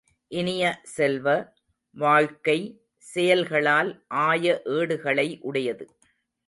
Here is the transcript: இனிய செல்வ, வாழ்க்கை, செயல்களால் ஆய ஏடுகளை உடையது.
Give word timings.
இனிய 0.31 0.63
செல்வ, 0.83 1.27
வாழ்க்கை, 1.95 2.57
செயல்களால் 3.05 3.91
ஆய 4.23 4.61
ஏடுகளை 4.77 5.39
உடையது. 5.41 5.85